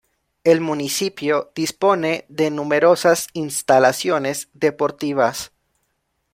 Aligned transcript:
El 0.43 0.61
municipio 0.61 1.51
dispone 1.53 2.25
de 2.27 2.49
numerosas 2.49 3.27
instalaciones 3.33 4.49
deportivas. 4.53 5.51